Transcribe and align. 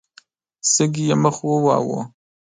شګې 0.71 1.03
يې 1.09 1.15
مخ 1.23 1.37
وواهه. 1.47 1.99